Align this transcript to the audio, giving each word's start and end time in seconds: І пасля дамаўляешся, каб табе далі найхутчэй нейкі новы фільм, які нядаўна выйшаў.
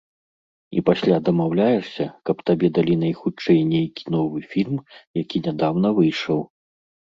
І 0.79 0.81
пасля 0.87 1.17
дамаўляешся, 1.27 2.05
каб 2.31 2.37
табе 2.49 2.67
далі 2.79 2.95
найхутчэй 3.03 3.59
нейкі 3.73 4.03
новы 4.19 4.37
фільм, 4.57 4.83
які 5.23 5.37
нядаўна 5.49 5.97
выйшаў. 6.03 6.39